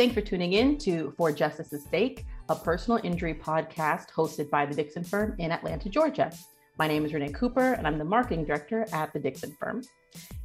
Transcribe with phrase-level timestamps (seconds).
[0.00, 4.74] Thanks for tuning in to For Justice's Sake, a personal injury podcast hosted by the
[4.74, 6.32] Dixon Firm in Atlanta, Georgia.
[6.78, 9.82] My name is Renee Cooper, and I'm the marketing director at the Dixon Firm.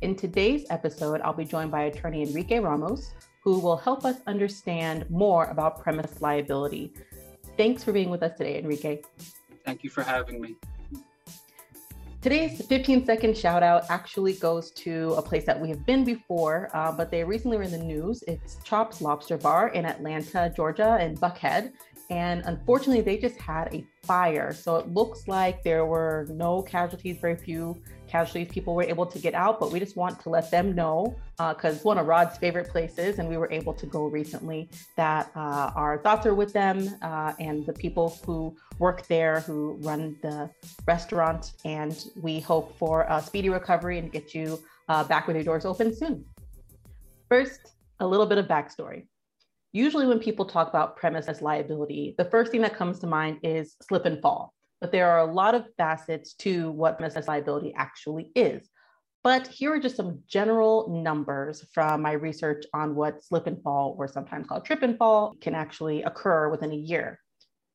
[0.02, 3.14] In today's episode, I'll be joined by attorney Enrique Ramos,
[3.46, 6.92] who will help us understand more about premise liability.
[7.58, 9.02] Thanks for being with us today, Enrique.
[9.66, 10.56] Thank you for having me.
[12.22, 16.70] Today's 15 second shout out actually goes to a place that we have been before,
[16.74, 18.24] uh, but they recently were in the news.
[18.28, 21.72] It's Chops Lobster Bar in Atlanta, Georgia, in Buckhead.
[22.10, 24.54] And unfortunately, they just had a fire.
[24.54, 27.82] So it looks like there were no casualties, very few
[28.16, 28.48] casualties.
[28.58, 30.96] People were able to get out, but we just want to let them know
[31.54, 34.62] because uh, one of Rod's favorite places, and we were able to go recently,
[34.96, 38.38] that uh, our thoughts are with them uh, and the people who
[38.80, 39.60] work there, who
[39.90, 40.50] run the
[40.94, 41.44] restaurant.
[41.66, 44.48] And we hope for a speedy recovery and get you
[44.88, 46.24] uh, back with your doors open soon.
[47.28, 47.62] First,
[48.00, 49.08] a little bit of backstory.
[49.74, 53.76] Usually, when people talk about premises liability, the first thing that comes to mind is
[53.88, 54.55] slip and fall.
[54.82, 58.70] But there are a lot of facets to what premises liability actually is.
[59.24, 63.96] But here are just some general numbers from my research on what slip and fall,
[63.98, 67.20] or sometimes called trip and fall, can actually occur within a year.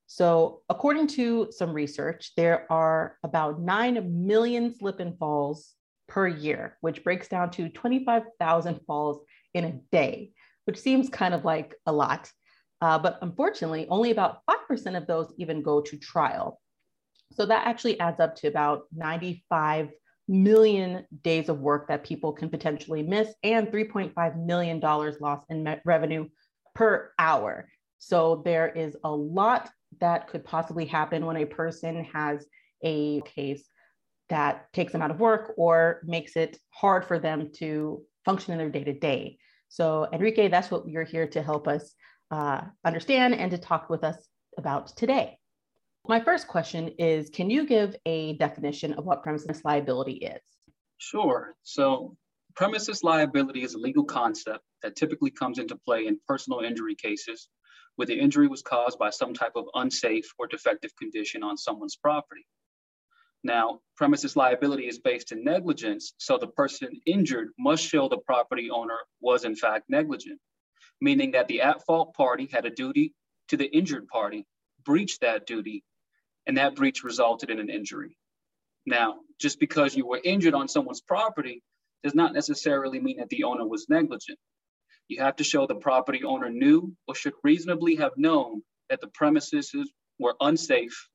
[0.06, 5.74] So, according to some research, there are about 9 million slip and falls
[6.08, 9.20] per year, which breaks down to 25,000 falls
[9.54, 10.32] in a day
[10.70, 12.30] which seems kind of like a lot.
[12.80, 16.60] Uh, but unfortunately, only about 5% of those even go to trial.
[17.32, 19.90] So that actually adds up to about 95
[20.28, 26.28] million days of work that people can potentially miss and $3.5 million loss in revenue
[26.74, 27.68] per hour.
[27.98, 32.46] So there is a lot that could possibly happen when a person has
[32.82, 33.64] a case
[34.28, 38.58] that takes them out of work or makes it hard for them to function in
[38.58, 39.38] their day to day.
[39.68, 41.92] So, Enrique, that's what you're here to help us
[42.30, 44.16] uh, understand and to talk with us
[44.56, 45.39] about today.
[46.08, 50.40] My first question is Can you give a definition of what premises liability is?
[50.98, 51.54] Sure.
[51.62, 52.16] So,
[52.56, 57.48] premises liability is a legal concept that typically comes into play in personal injury cases
[57.96, 61.96] where the injury was caused by some type of unsafe or defective condition on someone's
[61.96, 62.46] property.
[63.42, 68.70] Now, premises liability is based in negligence, so the person injured must show the property
[68.70, 70.40] owner was in fact negligent,
[71.00, 73.14] meaning that the at fault party had a duty
[73.48, 74.46] to the injured party,
[74.84, 75.84] breached that duty,
[76.46, 78.16] and that breach resulted in an injury.
[78.86, 81.62] Now, just because you were injured on someone's property
[82.02, 84.38] does not necessarily mean that the owner was negligent.
[85.08, 89.08] You have to show the property owner knew or should reasonably have known that the
[89.08, 89.74] premises
[90.18, 91.08] were unsafe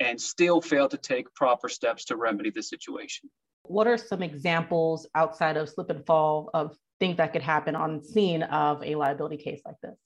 [0.00, 3.30] and still failed to take proper steps to remedy the situation.
[3.64, 8.02] What are some examples outside of slip and fall of things that could happen on
[8.02, 9.96] scene of a liability case like this?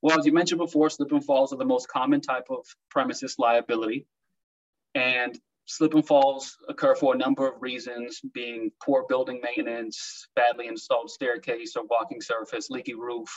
[0.00, 3.36] Well, as you mentioned before, slip and falls are the most common type of premises
[3.38, 4.06] liability.
[4.94, 10.66] And slip and falls occur for a number of reasons, being poor building maintenance, badly
[10.66, 13.28] installed staircase or walking surface, leaky roof,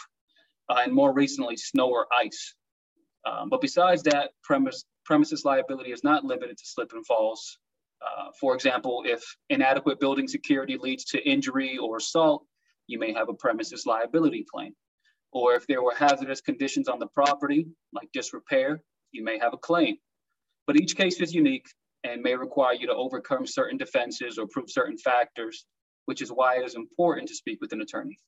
[0.69, 2.55] uh, and more recently, snow or ice.
[3.25, 7.57] Um, but besides that, premise, premises liability is not limited to slip and falls.
[8.01, 12.45] Uh, for example, if inadequate building security leads to injury or assault,
[12.87, 14.73] you may have a premises liability claim.
[15.31, 18.81] Or if there were hazardous conditions on the property, like disrepair,
[19.11, 19.97] you may have a claim.
[20.67, 21.67] But each case is unique
[22.03, 25.65] and may require you to overcome certain defenses or prove certain factors,
[26.05, 28.19] which is why it is important to speak with an attorney.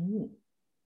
[0.00, 0.30] Mm.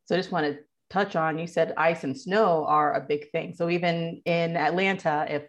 [0.07, 0.59] So I just want to
[0.91, 3.55] touch on, you said ice and snow are a big thing.
[3.55, 5.45] So even in Atlanta, if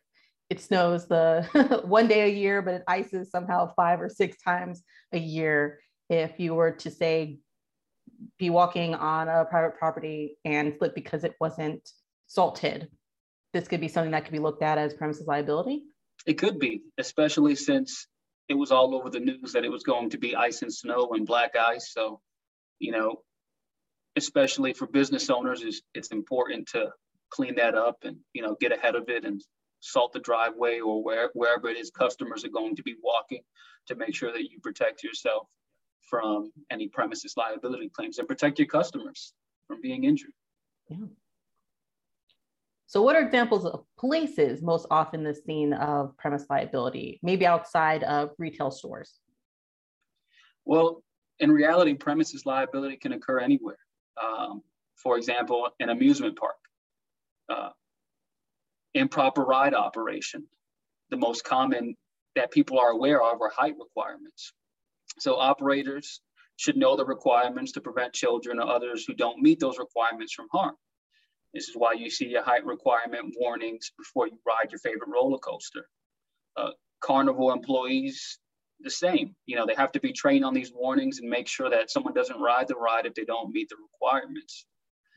[0.50, 4.84] it snows the one day a year, but it ices somehow five or six times
[5.12, 7.40] a year, if you were to say
[8.38, 11.90] be walking on a private property and slip because it wasn't
[12.28, 12.90] salted,
[13.54, 15.84] this could be something that could be looked at as premises liability?
[16.26, 18.08] It could be, especially since
[18.50, 21.12] it was all over the news that it was going to be ice and snow
[21.14, 21.92] and black ice.
[21.94, 22.20] So,
[22.80, 23.22] you know,
[24.16, 26.92] especially for business owners, is it's important to
[27.30, 29.42] clean that up and you know get ahead of it and
[29.82, 33.42] salt the driveway or where, wherever it is customers are going to be walking
[33.88, 35.48] to make sure that you protect yourself
[36.06, 39.34] from any premises liability claims and protect your customers
[39.68, 40.32] from being injured.
[40.90, 41.06] Yeah.
[42.88, 48.04] So, what are examples of places most often the scene of premise liability, maybe outside
[48.04, 49.20] of retail stores?
[50.66, 51.04] Well,
[51.40, 53.78] in reality, premises liability can occur anywhere.
[54.22, 54.62] Um,
[54.96, 56.56] for example, an amusement park.
[57.50, 57.70] Uh,
[58.94, 60.48] improper ride operation.
[61.10, 61.96] The most common
[62.36, 64.54] that people are aware of are height requirements.
[65.20, 66.22] So operators
[66.58, 70.48] should know the requirements to prevent children or others who don't meet those requirements from
[70.52, 70.76] harm.
[71.54, 75.38] This is why you see your height requirement warnings before you ride your favorite roller
[75.38, 75.88] coaster.
[76.58, 76.72] Uh,
[77.02, 78.40] carnival employees,
[78.82, 79.36] the same.
[79.46, 82.14] You know, they have to be trained on these warnings and make sure that someone
[82.14, 84.66] doesn't ride the ride if they don't meet the requirements.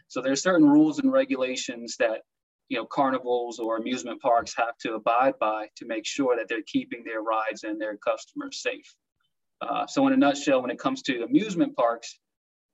[0.09, 2.23] So there's certain rules and regulations that
[2.69, 6.63] you know carnivals or amusement parks have to abide by to make sure that they're
[6.67, 8.95] keeping their rides and their customers safe.
[9.61, 12.19] Uh, so in a nutshell, when it comes to amusement parks,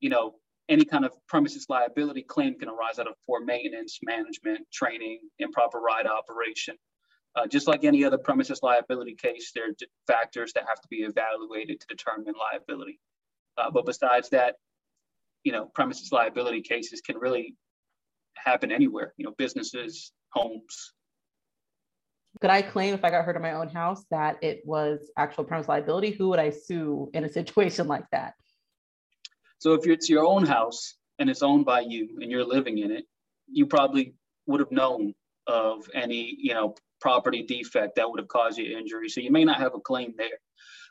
[0.01, 0.35] you know
[0.69, 5.79] any kind of premises liability claim can arise out of poor maintenance, management, training, improper
[5.79, 6.77] ride operation.
[7.37, 9.75] Uh, just like any other premises liability case, there are
[10.07, 13.01] factors that have to be evaluated to determine liability.
[13.59, 14.55] Uh, but besides that,
[15.43, 17.57] you know, premises liability cases can really
[18.37, 20.93] happen anywhere, you know, businesses, homes.
[22.45, 25.45] Could I claim if I got hurt in my own house that it was actual
[25.45, 26.11] premise liability?
[26.11, 28.35] Who would I sue in a situation like that?
[29.61, 32.91] So if it's your own house and it's owned by you and you're living in
[32.91, 33.07] it,
[33.51, 34.15] you probably
[34.47, 35.15] would have known
[35.47, 39.09] of any, you know, property defect that would have caused you injury.
[39.09, 40.39] So you may not have a claim there.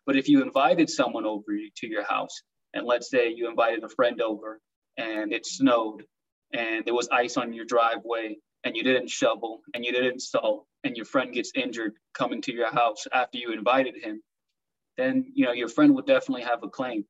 [0.08, 2.42] But if you invited someone over to your house,
[2.74, 4.60] and let's say you invited a friend over
[4.98, 6.04] and it snowed
[6.52, 10.66] and there was ice on your driveway and you didn't shovel and you didn't salt
[10.84, 14.22] and your friend gets injured coming to your house after you invited him
[14.98, 17.06] then you know your friend would definitely have a claim.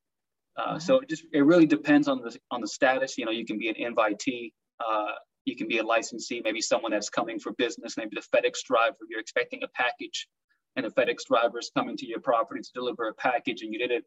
[0.56, 3.18] Uh, so it just it really depends on the on the status.
[3.18, 4.52] You know you can be an invitee
[4.86, 5.14] uh,
[5.46, 8.96] you can be a licensee maybe someone that's coming for business maybe the fedex driver
[9.10, 10.28] you're expecting a package
[10.76, 13.80] and the fedex driver is coming to your property to deliver a package and you
[13.80, 14.06] didn't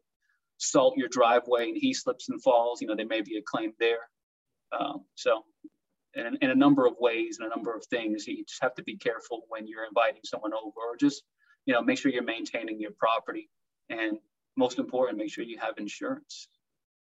[0.57, 3.73] salt your driveway and he slips and falls you know there may be a claim
[3.79, 4.09] there.
[4.77, 5.43] Um, so,
[6.17, 8.83] in, in a number of ways and a number of things, you just have to
[8.83, 11.23] be careful when you're inviting someone over, or just
[11.65, 13.49] you know make sure you're maintaining your property,
[13.89, 14.17] and
[14.55, 16.49] most important, make sure you have insurance.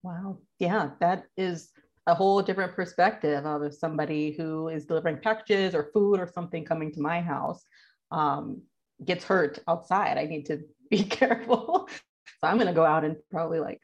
[0.04, 1.72] Wow, yeah, that is
[2.08, 6.92] a whole different perspective of somebody who is delivering packages or food or something coming
[6.94, 7.64] to my house
[8.12, 8.62] um,
[9.04, 10.18] gets hurt outside.
[10.18, 11.90] I need to be careful.
[11.90, 13.82] so I'm going to go out and probably like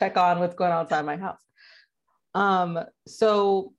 [0.00, 1.40] check on what's going on outside my house.
[2.34, 3.72] Um, so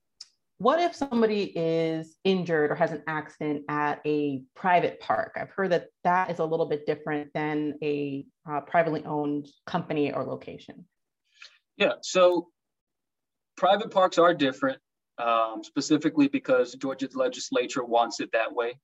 [0.58, 5.36] what if somebody is injured or has an accident at a private park?
[5.36, 10.12] I've heard that that is a little bit different than a uh, privately owned company
[10.12, 10.86] or location.
[11.76, 12.48] Yeah, so
[13.56, 14.78] private parks are different,
[15.18, 18.78] um, specifically because Georgia's legislature wants it that way.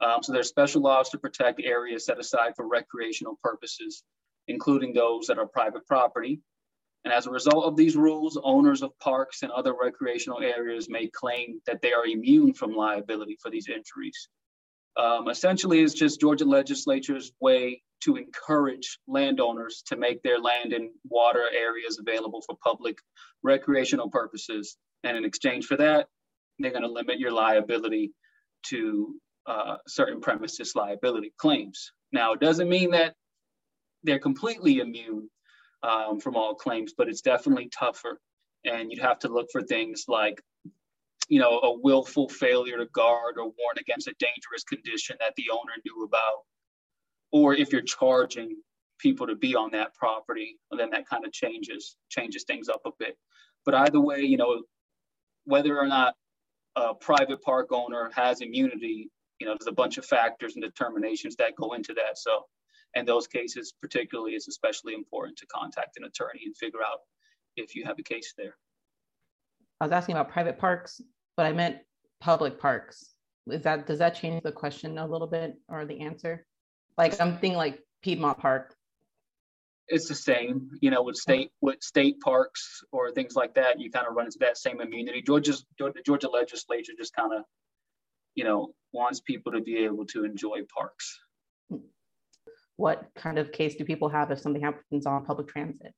[0.00, 4.04] Um, so there's special laws to protect areas set aside for recreational purposes,
[4.46, 6.40] including those that are private property.
[7.08, 11.06] And as a result of these rules, owners of parks and other recreational areas may
[11.06, 14.28] claim that they are immune from liability for these injuries.
[14.94, 20.90] Um, essentially, it's just Georgia legislature's way to encourage landowners to make their land and
[21.08, 22.98] water areas available for public
[23.42, 24.76] recreational purposes.
[25.02, 26.08] And in exchange for that,
[26.58, 28.12] they're going to limit your liability
[28.66, 29.14] to
[29.46, 31.90] uh, certain premises liability claims.
[32.12, 33.14] Now, it doesn't mean that
[34.02, 35.30] they're completely immune
[35.82, 38.20] um, from all claims, but it's definitely tougher.
[38.64, 40.42] And you'd have to look for things like,
[41.28, 45.50] you know, a willful failure to guard or warn against a dangerous condition that the
[45.52, 46.44] owner knew about.
[47.30, 48.56] Or if you're charging
[48.98, 52.90] people to be on that property, then that kind of changes changes things up a
[52.98, 53.16] bit.
[53.64, 54.62] But either way, you know,
[55.44, 56.14] whether or not
[56.76, 61.36] a private park owner has immunity, you know, there's a bunch of factors and determinations
[61.36, 62.18] that go into that.
[62.18, 62.46] So
[62.94, 67.00] and those cases, particularly, it's especially important to contact an attorney and figure out
[67.56, 68.56] if you have a case there.
[69.80, 71.00] I was asking about private parks,
[71.36, 71.78] but I meant
[72.20, 73.14] public parks.
[73.46, 76.44] Is that does that change the question a little bit or the answer?
[76.96, 78.74] Like I'm thinking like Piedmont Park.
[79.86, 83.80] It's the same, you know, with state with state parks or things like that.
[83.80, 85.22] You kind of run into that same immunity.
[85.22, 87.44] Georgia's the Georgia legislature just kind of,
[88.34, 91.18] you know, wants people to be able to enjoy parks
[91.70, 91.76] hmm.
[92.78, 95.92] What kind of case do people have if something happens on public transit?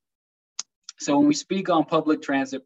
[0.99, 2.63] So when we speak on public transit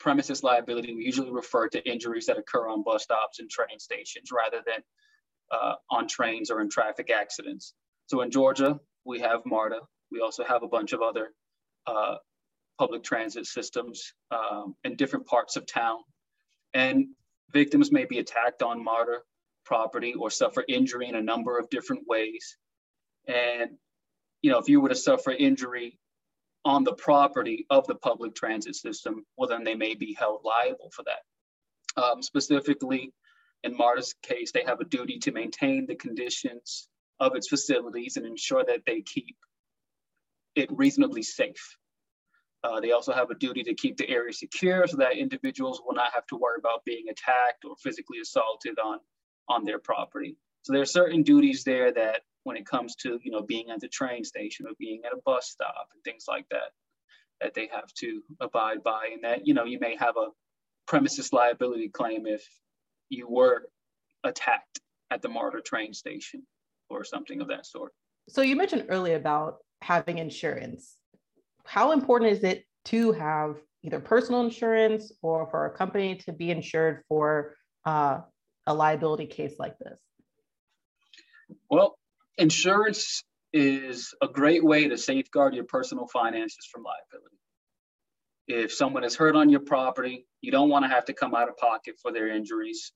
[0.00, 4.30] premises liability, we usually refer to injuries that occur on bus stops and train stations
[4.32, 4.82] rather than
[5.52, 7.74] uh, on trains or in traffic accidents.
[8.06, 9.80] So in Georgia, we have MARTA.
[10.10, 11.30] We also have a bunch of other
[11.86, 12.16] uh,
[12.76, 15.98] public transit systems um, in different parts of town.
[16.74, 17.06] And
[17.52, 19.18] victims may be attacked on MARTA
[19.64, 22.56] property or suffer injury in a number of different ways.
[23.26, 23.70] And,
[24.42, 25.98] you know, if you were to suffer injury
[26.64, 30.90] on the property of the public transit system, well, then they may be held liable
[30.94, 32.02] for that.
[32.02, 33.12] Um, specifically,
[33.62, 36.88] in MARTA's case, they have a duty to maintain the conditions
[37.20, 39.36] of its facilities and ensure that they keep
[40.54, 41.76] it reasonably safe.
[42.62, 45.94] Uh, they also have a duty to keep the area secure so that individuals will
[45.94, 48.98] not have to worry about being attacked or physically assaulted on,
[49.48, 50.36] on their property.
[50.62, 53.80] So there are certain duties there that when it comes to, you know, being at
[53.80, 56.72] the train station or being at a bus stop and things like that,
[57.40, 59.10] that they have to abide by.
[59.12, 60.28] And that, you know, you may have a
[60.86, 62.46] premises liability claim if
[63.08, 63.68] you were
[64.22, 66.42] attacked at the MARTA train station
[66.90, 67.92] or something of that sort.
[68.28, 70.96] So you mentioned earlier about having insurance.
[71.64, 76.50] How important is it to have either personal insurance or for a company to be
[76.50, 78.20] insured for uh,
[78.66, 79.98] a liability case like this?
[81.70, 81.96] Well,
[82.38, 83.22] insurance
[83.52, 87.36] is a great way to safeguard your personal finances from liability.
[88.46, 91.48] If someone is hurt on your property, you don't want to have to come out
[91.48, 92.92] of pocket for their injuries.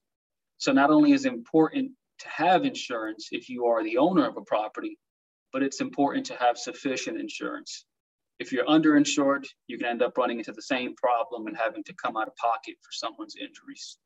[0.58, 4.36] So, not only is it important to have insurance if you are the owner of
[4.36, 4.98] a property,
[5.52, 7.86] but it's important to have sufficient insurance.
[8.38, 11.94] If you're underinsured, you can end up running into the same problem and having to
[11.94, 13.98] come out of pocket for someone's injuries.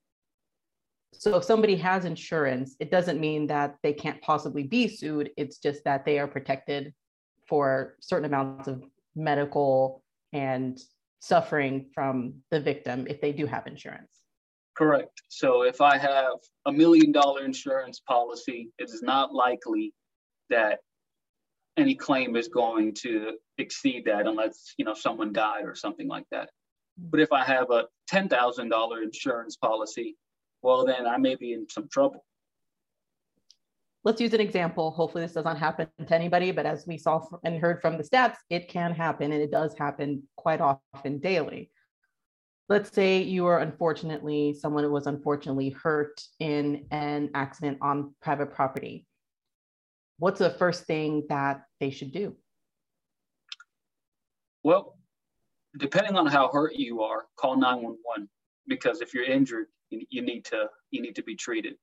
[1.13, 5.31] So if somebody has insurance, it doesn't mean that they can't possibly be sued.
[5.37, 6.93] It's just that they are protected
[7.49, 8.83] for certain amounts of
[9.15, 10.03] medical
[10.33, 10.81] and
[11.21, 14.23] suffering from the victim if they do have insurance.
[14.77, 15.23] Correct.
[15.29, 19.93] So if I have a million dollar insurance policy, it is not likely
[20.51, 20.81] that
[21.77, 26.25] any claim is going to exceed that unless you know someone died or something like
[26.31, 26.49] that.
[26.99, 27.11] Mm-hmm.
[27.11, 30.17] But if I have a ten thousand dollar insurance policy,
[30.63, 32.25] well, then I may be in some trouble.
[34.05, 34.91] Let's use an example.
[34.91, 38.37] Hopefully, this doesn't happen to anybody, but as we saw and heard from the stats,
[38.51, 41.71] it can happen and it does happen quite often daily.
[42.69, 49.07] Let's say you are unfortunately, someone was unfortunately hurt in an accident on private property.
[50.19, 52.37] What's the first thing that they should do?
[54.65, 54.97] Well,
[55.77, 58.29] depending on how hurt you are, call 911
[58.67, 61.75] because if you're injured, you, need to you need to be treated.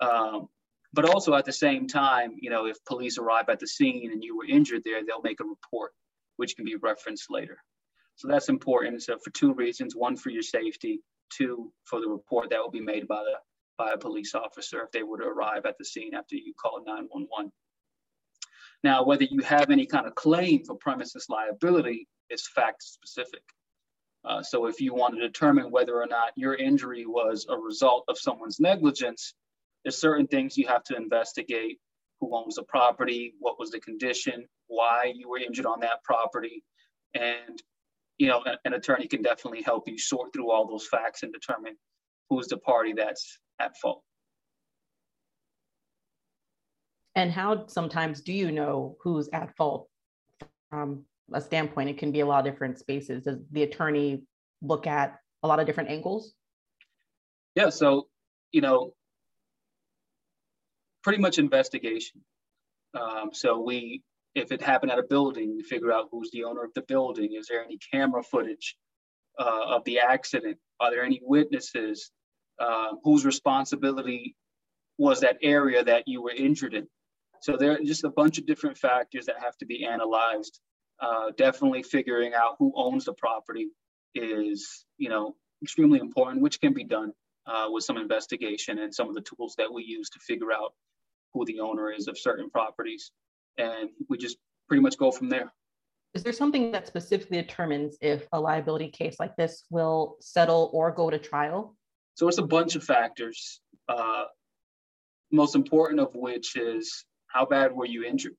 [0.00, 0.48] Um,
[0.92, 4.22] but also at the same time, you know, if police arrive at the scene and
[4.22, 5.92] you were injured there, they'll make a report,
[6.36, 7.58] which can be referenced later.
[8.16, 9.02] So that's important.
[9.02, 12.80] So for two reasons: one for your safety, two for the report that will be
[12.80, 13.36] made by the
[13.76, 16.82] by a police officer if they were to arrive at the scene after you call
[16.84, 17.52] 911.
[18.82, 23.42] Now, whether you have any kind of claim for premises liability is fact specific.
[24.24, 28.04] Uh, so if you want to determine whether or not your injury was a result
[28.08, 29.34] of someone's negligence,
[29.84, 31.78] there's certain things you have to investigate.
[32.20, 33.34] Who owns the property?
[33.38, 34.46] What was the condition?
[34.66, 36.64] Why you were injured on that property?
[37.14, 37.62] And
[38.18, 41.76] you know, an, attorney can definitely help you sort through all those facts and determine
[42.28, 44.02] who's the party that's at fault.
[47.14, 49.88] And how sometimes do you know who's at fault
[50.70, 51.90] from a standpoint?
[51.90, 53.24] It can be a lot of different spaces.
[53.24, 54.22] Does the attorney
[54.62, 56.34] look at a lot of different angles?
[57.54, 58.08] Yeah, so,
[58.52, 58.92] you know,
[61.02, 62.20] pretty much investigation.
[62.94, 64.02] Um, so we,
[64.34, 67.34] if it happened at a building, we figure out who's the owner of the building.
[67.34, 68.76] Is there any camera footage
[69.38, 70.58] uh, of the accident?
[70.80, 72.10] Are there any witnesses?
[72.58, 74.34] Uh, whose responsibility
[74.96, 76.88] was that area that you were injured in?
[77.40, 80.58] So there are just a bunch of different factors that have to be analyzed.
[81.00, 83.68] Uh, definitely figuring out who owns the property
[84.14, 87.12] is, you know, extremely important, which can be done
[87.46, 90.72] uh, with some investigation and some of the tools that we use to figure out
[91.32, 93.12] who the owner is of certain properties.
[93.58, 95.52] And we just pretty much go from there.
[96.14, 100.90] Is there something that specifically determines if a liability case like this will settle or
[100.90, 101.76] go to trial?
[102.14, 103.60] So it's a bunch of factors.
[103.88, 104.24] Uh,
[105.30, 108.34] most important of which is how bad were you injured?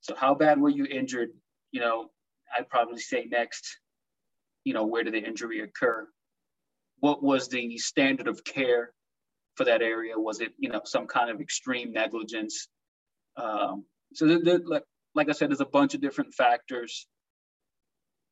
[0.00, 1.30] So how bad were you injured?
[1.76, 2.06] You know,
[2.56, 3.80] I'd probably say next,
[4.64, 6.08] you know, where did the injury occur?
[7.00, 8.94] What was the standard of care
[9.56, 10.14] for that area?
[10.16, 12.68] Was it, you know, some kind of extreme negligence?
[13.36, 17.06] Um, so there, there, like, like I said, there's a bunch of different factors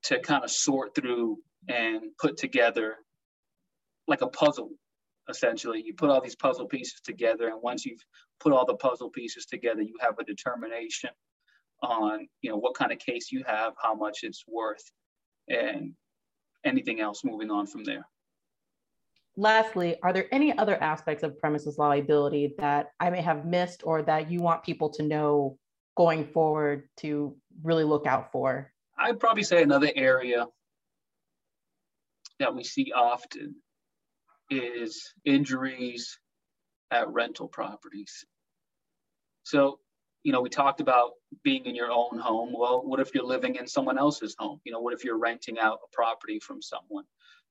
[0.04, 1.36] to kind of sort through
[1.68, 2.94] and put together
[4.08, 4.70] like a puzzle
[5.28, 5.82] essentially.
[5.84, 8.04] You put all these puzzle pieces together, and once you've
[8.40, 11.10] put all the puzzle pieces together, you have a determination
[11.84, 14.84] on you know what kind of case you have, how much it's worth,
[15.48, 15.92] and
[16.64, 18.06] anything else moving on from there.
[19.36, 24.02] Lastly, are there any other aspects of premises liability that I may have missed or
[24.02, 25.58] that you want people to know
[25.96, 28.72] going forward to really look out for?
[28.96, 30.46] I'd probably say another area
[32.38, 33.56] that we see often
[34.50, 36.18] is injuries
[36.90, 38.24] at rental properties.
[39.42, 39.80] So,
[40.24, 41.12] you know, we talked about
[41.42, 42.54] being in your own home.
[42.56, 44.58] Well, what if you're living in someone else's home?
[44.64, 47.04] You know, what if you're renting out a property from someone?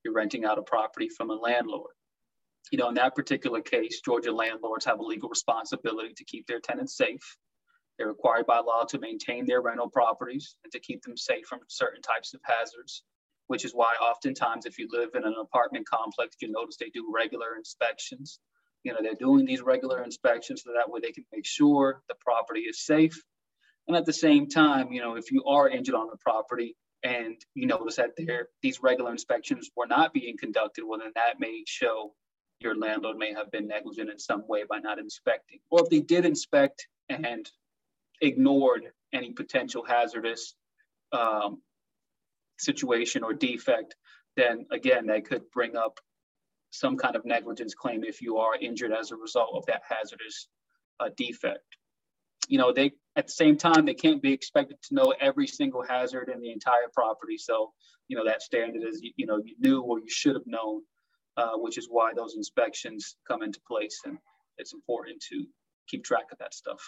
[0.04, 1.94] You're renting out a property from a landlord.
[2.72, 6.60] You know, in that particular case, Georgia landlords have a legal responsibility to keep their
[6.60, 7.38] tenants safe.
[7.98, 11.60] They're required by law to maintain their rental properties and to keep them safe from
[11.68, 13.04] certain types of hazards,
[13.48, 17.12] which is why oftentimes if you live in an apartment complex, you notice they do
[17.14, 18.40] regular inspections
[18.84, 22.16] you know, they're doing these regular inspections so that way they can make sure the
[22.20, 23.22] property is safe.
[23.88, 27.36] And at the same time, you know, if you are injured on the property and
[27.54, 31.64] you notice that there these regular inspections were not being conducted, well, then that may
[31.66, 32.14] show
[32.60, 35.60] your landlord may have been negligent in some way by not inspecting.
[35.70, 37.50] Or if they did inspect and
[38.22, 40.56] ignored any potential hazardous
[41.12, 41.62] um,
[42.58, 43.96] situation or defect,
[44.38, 46.00] then again, that could bring up
[46.74, 50.48] some kind of negligence claim if you are injured as a result of that hazardous
[51.00, 51.78] uh, defect.
[52.48, 55.84] You know, they at the same time they can't be expected to know every single
[55.84, 57.38] hazard in the entire property.
[57.38, 57.72] So,
[58.08, 60.82] you know, that standard is you, know you knew or you should have known,
[61.38, 64.18] uh, which is why those inspections come into place, and
[64.58, 65.46] it's important to
[65.88, 66.82] keep track of that stuff.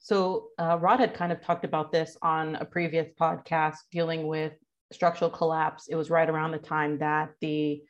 [0.00, 4.54] So, uh, Rod had kind of talked about this on a previous podcast dealing with
[4.92, 5.88] structural collapse.
[5.88, 7.82] It was right around the time that the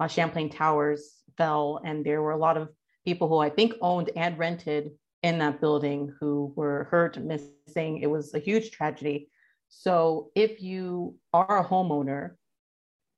[0.00, 2.68] uh, Champlain Towers fell, and there were a lot of
[3.04, 4.90] people who I think owned and rented
[5.22, 7.98] in that building who were hurt, missing.
[7.98, 9.28] It was a huge tragedy.
[9.68, 12.32] So, if you are a homeowner,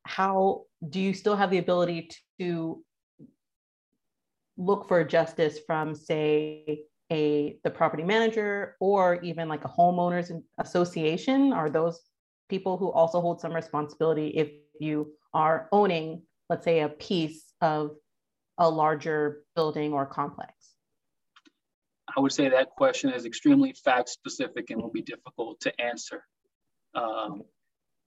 [0.05, 2.85] how do you still have the ability to
[4.57, 11.53] look for justice from, say, a the property manager or even like a homeowners association?
[11.53, 12.00] Are those
[12.49, 17.93] people who also hold some responsibility if you are owning, let's say, a piece of
[18.59, 20.53] a larger building or complex?
[22.17, 26.25] I would say that question is extremely fact specific and will be difficult to answer.
[26.95, 27.42] Um,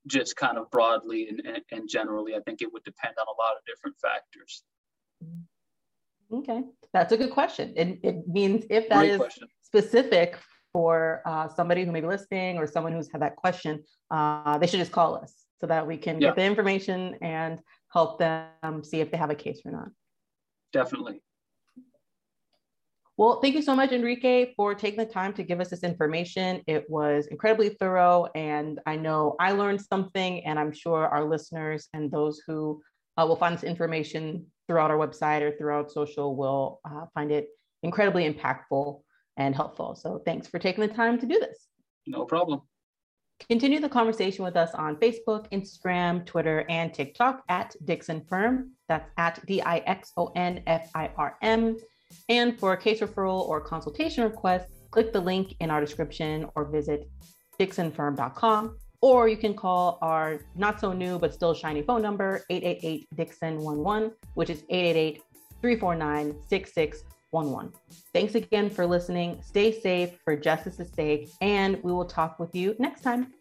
[0.06, 3.42] just kind of broadly and, and, and, generally, I think it would depend on a
[3.42, 4.64] lot of different factors.
[6.32, 7.74] Okay, that's a good question.
[7.76, 9.50] It, it means if that Great is question.
[9.62, 10.38] specific
[10.78, 14.68] for uh, somebody who may be listening or someone who's had that question, uh, they
[14.68, 16.28] should just call us so that we can yeah.
[16.28, 17.60] get the information and
[17.92, 19.88] help them see if they have a case or not.
[20.72, 21.20] Definitely.
[23.18, 26.62] Well, thank you so much, Enrique, for taking the time to give us this information.
[26.68, 31.90] It was incredibly thorough, and I know I learned something, and I'm sure our listeners
[31.96, 32.84] and those who
[33.18, 37.48] uh, will find this information throughout our website or throughout social will uh, find it
[37.82, 39.02] incredibly impactful
[39.38, 39.96] and helpful.
[39.96, 41.68] So thanks for taking the time to do this.
[42.06, 42.62] No problem.
[43.50, 48.72] Continue the conversation with us on Facebook, Instagram, Twitter, and TikTok at Dixon Firm.
[48.90, 51.78] That's at D I X O N F I R M.
[52.30, 56.66] And for a case referral or consultation request, click the link in our description or
[56.66, 57.10] visit
[57.60, 58.78] dixonfirm.com.
[59.02, 63.58] Or you can call our not so new but still shiny phone number, 888 Dixon
[63.58, 65.22] 11, which is 888
[65.62, 66.36] 349
[67.32, 67.74] 6611.
[68.14, 69.42] Thanks again for listening.
[69.44, 73.34] Stay safe for justice's sake, and we will talk with you next time.